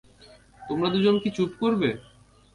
তোমরা 0.61 0.87
দুজন 0.93 1.15
কি 1.23 1.29
চুপ 1.37 1.51
করবে! 1.61 1.89